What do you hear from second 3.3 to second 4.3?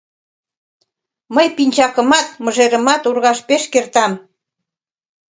пеш кертам.